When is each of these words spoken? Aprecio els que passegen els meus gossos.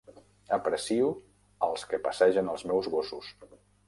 Aprecio 0.55 1.09
els 1.67 1.83
que 1.91 1.99
passegen 2.07 2.49
els 2.55 2.65
meus 2.71 2.91
gossos. 2.95 3.29